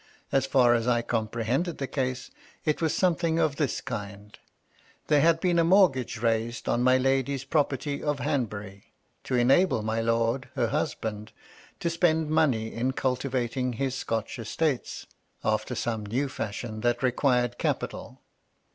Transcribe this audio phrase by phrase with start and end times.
[0.31, 2.31] As far as I comprehended the case,
[2.65, 4.35] it was something of this kind:—
[5.09, 8.85] ^There had heen a mortgage raised on my lady's property of Han hury,
[9.25, 11.33] to enahle my lord, her husband,
[11.81, 15.05] to spend money in cultivating his Scotch estates,
[15.43, 18.21] after some new fashion that required capital.